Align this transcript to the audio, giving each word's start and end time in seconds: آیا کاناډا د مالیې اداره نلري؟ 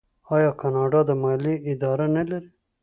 آیا 0.35 0.51
کاناډا 0.61 1.01
د 1.09 1.11
مالیې 1.21 1.55
اداره 1.71 2.05
نلري؟ 2.15 2.49